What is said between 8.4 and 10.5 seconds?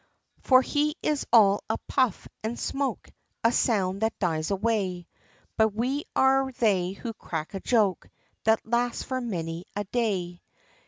That lasts for many a day.